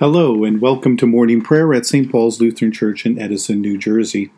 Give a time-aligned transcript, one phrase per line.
[0.00, 2.10] Hello, and welcome to morning prayer at St.
[2.10, 4.32] Paul's Lutheran Church in Edison, New Jersey.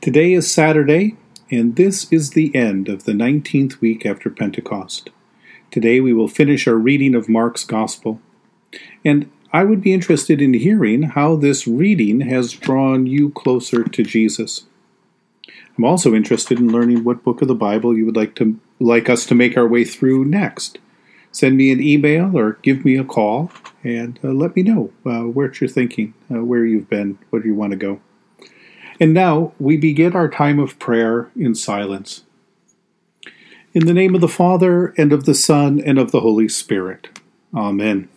[0.00, 1.16] Today is Saturday,
[1.48, 5.10] and this is the end of the 19th week after Pentecost.
[5.70, 8.20] Today we will finish our reading of Mark's Gospel,
[9.04, 14.02] and I would be interested in hearing how this reading has drawn you closer to
[14.02, 14.66] Jesus.
[15.78, 19.08] I'm also interested in learning what book of the Bible you would like to like
[19.08, 20.78] us to make our way through next.
[21.30, 23.52] Send me an email or give me a call
[23.82, 27.54] and uh, let me know uh, what you're thinking, uh, where you've been, where you
[27.54, 28.00] want to go.
[28.98, 32.24] And now we begin our time of prayer in silence.
[33.72, 37.08] In the name of the Father, and of the Son, and of the Holy Spirit.
[37.54, 38.08] Amen.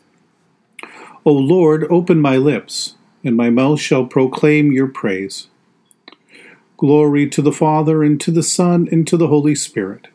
[1.26, 5.48] O Lord, open my lips, and my mouth shall proclaim your praise.
[6.76, 10.08] Glory to the Father, and to the Son, and to the Holy Spirit,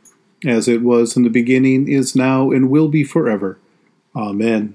[0.44, 3.58] as it was in the beginning, is now, and will be forever.
[4.14, 4.74] Amen.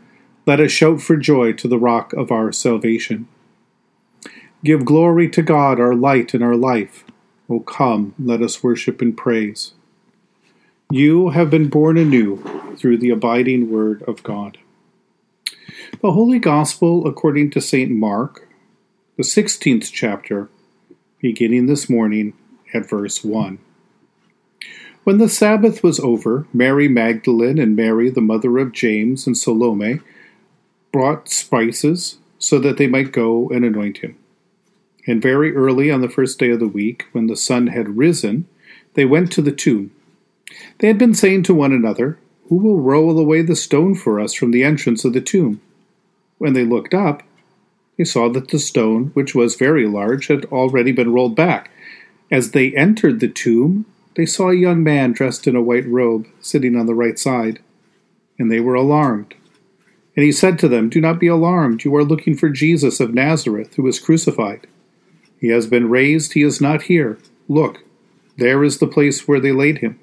[0.47, 3.27] Let us shout for joy to the rock of our salvation.
[4.63, 7.03] Give glory to God, our light and our life.
[7.47, 9.73] O come, let us worship and praise.
[10.89, 12.43] You have been born anew
[12.75, 14.57] through the abiding word of God.
[16.01, 17.91] The Holy Gospel according to St.
[17.91, 18.47] Mark,
[19.17, 20.49] the 16th chapter,
[21.19, 22.33] beginning this morning
[22.73, 23.59] at verse 1.
[25.03, 29.99] When the Sabbath was over, Mary Magdalene and Mary, the mother of James and Salome,
[30.91, 34.17] brought spices so that they might go and anoint him.
[35.07, 38.47] And very early on the first day of the week, when the sun had risen,
[38.93, 39.91] they went to the tomb.
[40.79, 42.19] They had been saying to one another,
[42.49, 45.61] Who will roll away the stone for us from the entrance of the tomb?
[46.37, 47.23] When they looked up,
[47.97, 51.71] they saw that the stone, which was very large, had already been rolled back.
[52.31, 53.85] As they entered the tomb,
[54.15, 57.59] they saw a young man dressed in a white robe sitting on the right side,
[58.37, 59.35] and they were alarmed.
[60.15, 61.83] And he said to them, Do not be alarmed.
[61.83, 64.67] You are looking for Jesus of Nazareth, who was crucified.
[65.39, 66.33] He has been raised.
[66.33, 67.17] He is not here.
[67.47, 67.83] Look,
[68.37, 69.99] there is the place where they laid him.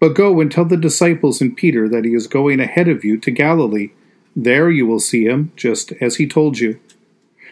[0.00, 3.18] But go and tell the disciples and Peter that he is going ahead of you
[3.18, 3.90] to Galilee.
[4.36, 6.78] There you will see him, just as he told you.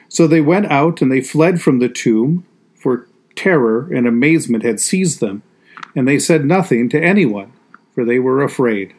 [0.08, 4.80] So they went out and they fled from the tomb, for terror and amazement had
[4.80, 5.42] seized them,
[5.94, 7.52] and they said nothing to anyone,
[7.94, 8.94] for they were afraid.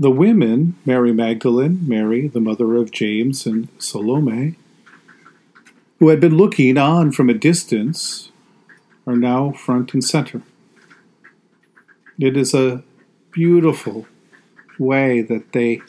[0.00, 4.54] The women, Mary Magdalene, Mary, the mother of James, and Salome,
[5.98, 8.32] who had been looking on from a distance,
[9.06, 10.40] are now front and center.
[12.18, 12.82] It is a
[13.30, 14.06] beautiful
[14.78, 15.82] way that they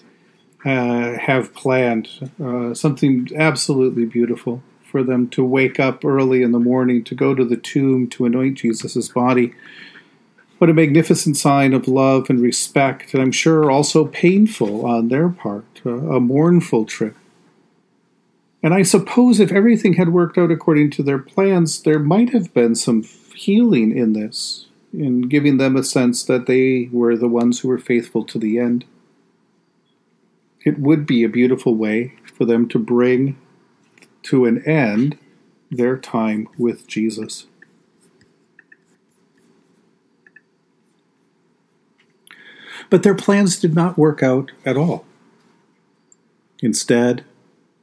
[0.65, 2.09] uh, have planned,
[2.43, 7.33] uh, something absolutely beautiful for them to wake up early in the morning to go
[7.33, 9.53] to the tomb to anoint Jesus' body
[10.61, 15.27] what a magnificent sign of love and respect, and I'm sure also painful on their
[15.27, 17.15] part, uh, a mournful trip.
[18.61, 22.53] And I suppose if everything had worked out according to their plans, there might have
[22.53, 23.01] been some
[23.33, 27.79] healing in this, in giving them a sense that they were the ones who were
[27.79, 28.85] faithful to the end.
[30.63, 33.35] It would be a beautiful way for them to bring
[34.25, 35.17] to an end
[35.71, 37.47] their time with Jesus.
[42.91, 45.05] But their plans did not work out at all.
[46.61, 47.23] Instead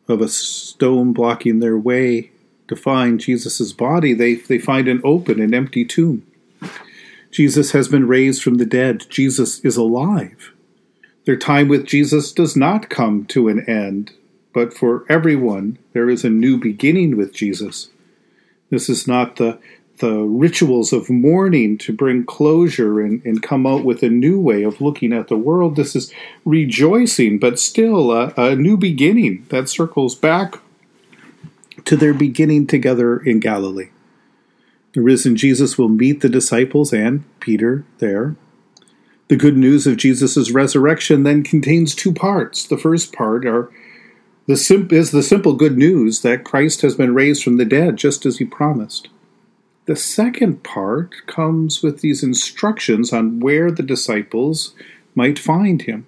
[0.07, 2.31] of a stone blocking their way
[2.69, 6.25] to find Jesus' body, they, they find an open and empty tomb.
[7.31, 9.07] Jesus has been raised from the dead.
[9.09, 10.53] Jesus is alive.
[11.25, 14.13] Their time with Jesus does not come to an end,
[14.53, 17.89] but for everyone, there is a new beginning with Jesus.
[18.71, 19.59] This is not the
[19.99, 24.63] the rituals of mourning to bring closure and, and come out with a new way
[24.63, 25.77] of looking at the world.
[25.77, 26.13] This is
[26.45, 30.61] rejoicing, but still a, a new beginning that circles back
[31.85, 33.91] to their beginning together in Galilee.
[34.95, 38.37] The risen Jesus will meet the disciples and Peter there.
[39.29, 42.67] The good news of Jesus' resurrection then contains two parts.
[42.67, 43.71] The first part are
[44.47, 47.97] the sim- is the simple good news that Christ has been raised from the dead,
[47.97, 49.09] just as he promised.
[49.89, 54.75] The second part comes with these instructions on where the disciples
[55.15, 56.07] might find him.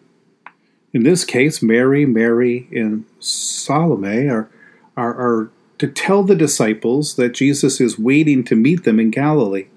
[0.93, 4.51] In this case, Mary, Mary, and Salome are,
[4.99, 9.69] are, are to tell the disciples that Jesus is waiting to meet them in Galilee.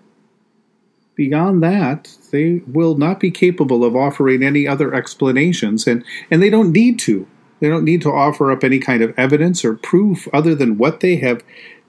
[1.16, 6.50] Beyond that, they will not be capable of offering any other explanations, and, and they
[6.50, 7.26] don't need to.
[7.62, 11.00] They don't need to offer up any kind of evidence or proof other than what
[11.00, 11.42] they have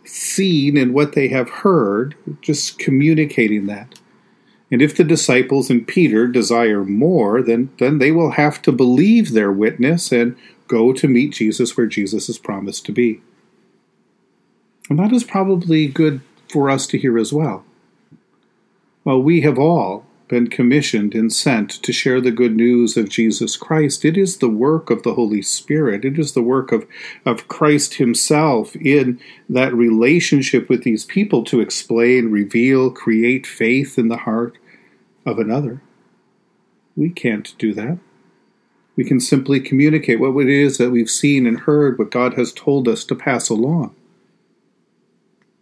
[0.05, 3.99] seen and what they have heard, just communicating that.
[4.71, 9.33] And if the disciples and Peter desire more, then, then they will have to believe
[9.33, 10.37] their witness and
[10.67, 13.21] go to meet Jesus where Jesus is promised to be.
[14.91, 17.65] And that is probably good for us to hear as well.
[19.05, 23.57] Well, we have all been commissioned and sent to share the good news of Jesus
[23.57, 24.05] Christ.
[24.05, 26.05] It is the work of the Holy Spirit.
[26.05, 26.87] It is the work of,
[27.27, 34.09] of Christ Himself in that relationship with these people to explain, reveal, create faith in
[34.09, 34.57] the heart
[35.27, 35.83] of another.
[36.97, 37.99] We can't do that.
[38.97, 42.53] We can simply communicate what it is that we've seen and heard, what God has
[42.53, 43.95] told us to pass along.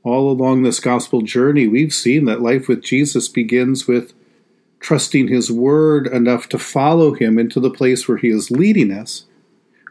[0.04, 4.12] All along this gospel journey, we've seen that life with Jesus begins with
[4.82, 9.24] trusting His Word enough to follow Him into the place where He is leading us.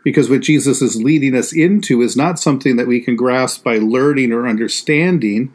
[0.03, 3.77] Because what Jesus is leading us into is not something that we can grasp by
[3.77, 5.53] learning or understanding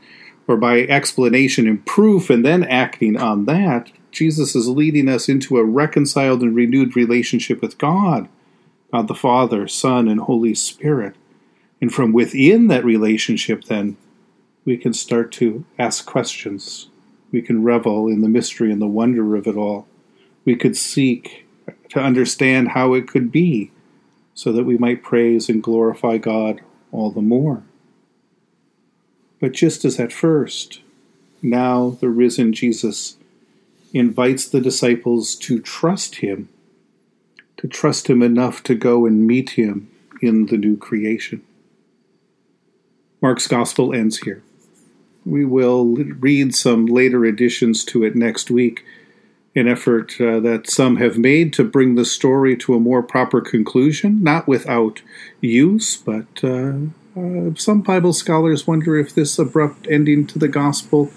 [0.48, 3.90] or by explanation and proof and then acting on that.
[4.12, 8.28] Jesus is leading us into a reconciled and renewed relationship with God,
[8.92, 11.16] God the Father, Son, and Holy Spirit.
[11.80, 13.96] And from within that relationship, then,
[14.64, 16.88] we can start to ask questions
[17.36, 19.86] we can revel in the mystery and the wonder of it all.
[20.46, 21.44] We could seek
[21.90, 23.72] to understand how it could be
[24.32, 26.62] so that we might praise and glorify God
[26.92, 27.62] all the more.
[29.38, 30.80] But just as at first,
[31.42, 33.18] now the risen Jesus
[33.92, 36.48] invites the disciples to trust him,
[37.58, 39.90] to trust him enough to go and meet him
[40.22, 41.42] in the new creation.
[43.20, 44.42] Mark's gospel ends here.
[45.26, 48.84] We will read some later additions to it next week,
[49.56, 53.40] an effort uh, that some have made to bring the story to a more proper
[53.40, 55.02] conclusion, not without
[55.40, 56.74] use, but uh,
[57.16, 61.10] uh, some Bible scholars wonder if this abrupt ending to the gospel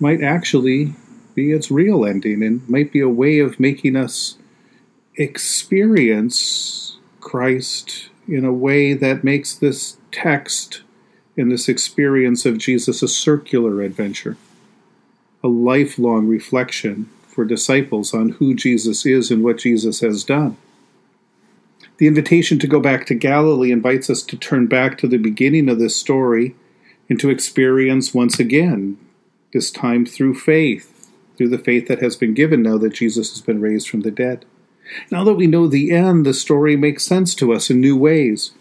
[0.00, 0.94] might actually
[1.36, 4.36] be its real ending and might be a way of making us
[5.16, 10.82] experience Christ in a way that makes this text
[11.36, 14.36] in this experience of Jesus a circular adventure,
[15.42, 20.56] a lifelong reflection for disciples on who Jesus is and what Jesus has done.
[21.96, 25.68] The invitation to go back to Galilee invites us to turn back to the beginning
[25.68, 26.54] of this story
[27.08, 28.98] and to experience once again,
[29.52, 33.40] this time through faith, through the faith that has been given now that Jesus has
[33.40, 34.44] been raised from the dead.
[35.10, 38.52] Now that we know the end, the story makes sense to us in new ways.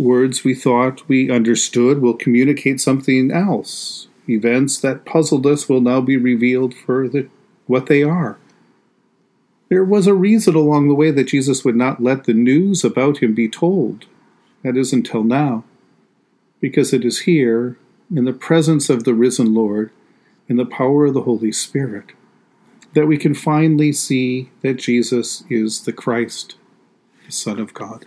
[0.00, 4.08] Words we thought we understood will communicate something else.
[4.26, 7.28] Events that puzzled us will now be revealed for the,
[7.66, 8.38] what they are.
[9.68, 13.18] There was a reason along the way that Jesus would not let the news about
[13.18, 14.06] him be told.
[14.62, 15.64] That is until now.
[16.60, 17.76] Because it is here,
[18.10, 19.90] in the presence of the risen Lord,
[20.48, 22.12] in the power of the Holy Spirit,
[22.94, 26.54] that we can finally see that Jesus is the Christ,
[27.26, 28.06] the Son of God.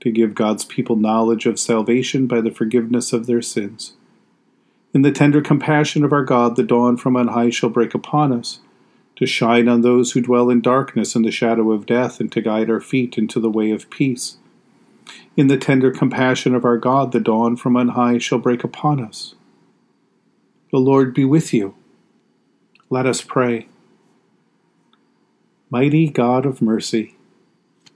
[0.00, 3.94] to give God's people knowledge of salvation by the forgiveness of their sins.
[4.94, 8.32] In the tender compassion of our God, the dawn from on high shall break upon
[8.32, 8.60] us,
[9.16, 12.40] to shine on those who dwell in darkness and the shadow of death, and to
[12.40, 14.38] guide our feet into the way of peace.
[15.36, 19.02] In the tender compassion of our God, the dawn from on high shall break upon
[19.02, 19.34] us.
[20.70, 21.74] The Lord be with you.
[22.90, 23.68] Let us pray.
[25.70, 27.14] Mighty God of mercy,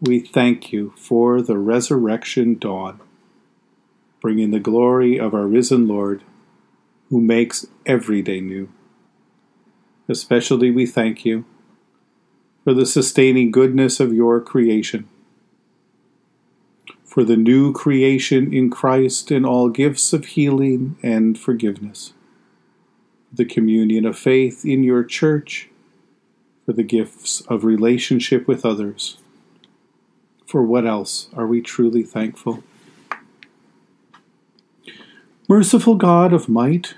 [0.03, 3.01] we thank you for the resurrection dawn,
[4.21, 6.23] bringing the glory of our risen Lord,
[7.09, 8.69] who makes every day new.
[10.09, 11.47] Especially we thank you
[12.65, 15.09] for the sustaining goodness of your creation
[17.13, 22.15] for the new creation in Christ and all gifts of healing and forgiveness,
[23.31, 25.69] the communion of faith in your church,
[26.65, 29.19] for the gifts of relationship with others.
[30.53, 32.63] For what else are we truly thankful?
[35.49, 36.93] Merciful God of might,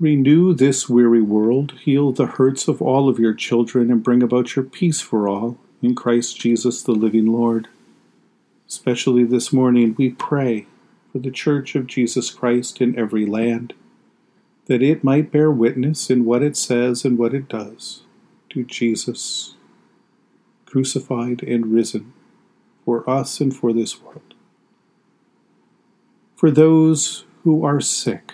[0.00, 4.56] renew this weary world, heal the hurts of all of your children, and bring about
[4.56, 7.68] your peace for all, in Christ Jesus the living Lord.
[8.66, 10.66] Especially this morning, we pray
[11.12, 13.72] for the Church of Jesus Christ in every land,
[14.64, 18.02] that it might bear witness in what it says and what it does
[18.50, 19.54] to Jesus,
[20.64, 22.12] crucified and risen,
[22.86, 24.32] for us and for this world.
[26.36, 28.32] For those who are sick,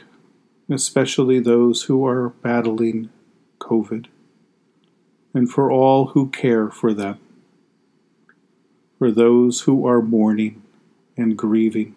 [0.70, 3.10] especially those who are battling
[3.58, 4.06] COVID,
[5.34, 7.18] and for all who care for them
[9.02, 10.62] for those who are mourning
[11.16, 11.92] and grieving,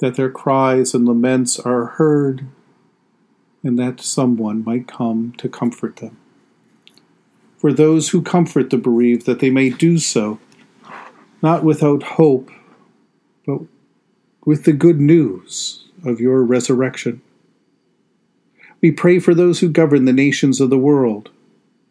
[0.00, 2.48] that their cries and laments are heard,
[3.62, 6.16] and that someone might come to comfort them.
[7.58, 10.40] For those who comfort the bereaved, that they may do so,
[11.42, 12.50] not without hope,
[13.46, 13.60] but
[14.44, 17.20] with the good news of your resurrection.
[18.80, 21.30] We pray for those who govern the nations of the world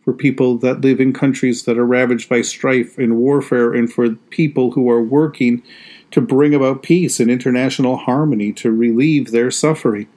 [0.06, 4.12] for people that live in countries that are ravaged by strife and warfare, and for
[4.30, 5.64] people who are working
[6.12, 10.08] to bring about peace and international harmony to relieve their suffering.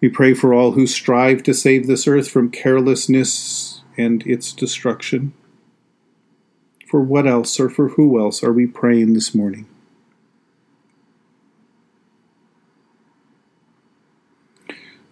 [0.00, 5.34] We pray for all who strive to save this earth from carelessness and its destruction.
[6.92, 9.66] For what else or for who else are we praying this morning?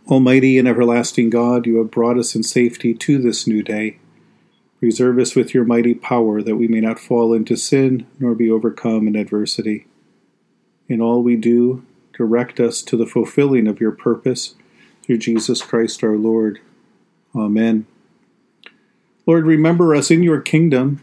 [0.06, 3.96] Almighty and everlasting God, you have brought us in safety to this new day.
[4.78, 8.50] Preserve us with your mighty power, that we may not fall into sin nor be
[8.50, 9.86] overcome in adversity.
[10.86, 11.82] In all we do,
[12.12, 14.54] direct us to the fulfilling of your purpose
[15.02, 16.60] through Jesus Christ our Lord.
[17.34, 17.86] Amen.
[19.26, 21.02] Lord, remember us in your kingdom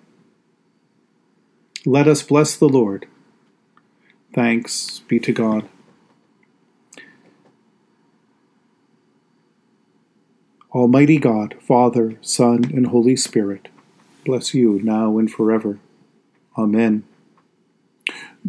[1.85, 3.07] Let us bless the Lord.
[4.35, 5.67] Thanks be to God.
[10.71, 13.67] Almighty God, Father, Son, and Holy Spirit,
[14.23, 15.79] bless you now and forever.
[16.55, 17.03] Amen.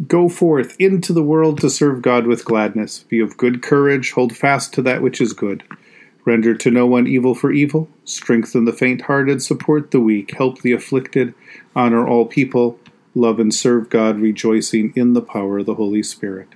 [0.07, 2.99] Go forth into the world to serve God with gladness.
[3.09, 5.63] Be of good courage, hold fast to that which is good.
[6.23, 7.89] Render to no one evil for evil.
[8.05, 11.33] Strengthen the faint hearted, support the weak, help the afflicted,
[11.75, 12.79] honor all people,
[13.15, 16.49] love and serve God, rejoicing in the power of the Holy Spirit.